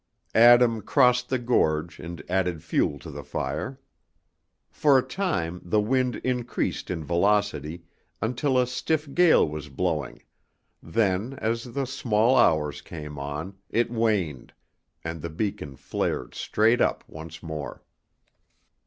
Adam 0.33 0.81
crossed 0.81 1.29
the 1.29 1.37
gorge 1.37 1.99
and 1.99 2.23
added 2.27 2.63
fuel 2.63 2.97
to 2.97 3.11
the 3.11 3.23
fire. 3.23 3.79
For 4.71 4.97
a 4.97 5.03
time 5.07 5.61
the 5.63 5.79
wind 5.79 6.15
increased 6.23 6.89
in 6.89 7.05
velocity 7.05 7.83
until 8.19 8.57
a 8.57 8.65
stiff 8.65 9.13
gale 9.13 9.47
was 9.47 9.69
blowing, 9.69 10.23
then, 10.81 11.33
as 11.33 11.65
the 11.65 11.85
small 11.85 12.35
hours 12.35 12.81
came 12.81 13.19
on, 13.19 13.59
it 13.69 13.91
waned, 13.91 14.51
and 15.03 15.21
the 15.21 15.29
beacon 15.29 15.75
flared 15.75 16.33
straight 16.33 16.81
up 16.81 17.03
once 17.07 17.43
more. 17.43 17.83